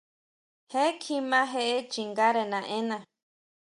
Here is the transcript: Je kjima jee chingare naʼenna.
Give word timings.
Je 0.71 0.83
kjima 1.01 1.41
jee 1.51 1.77
chingare 1.91 2.43
naʼenna. 2.51 2.97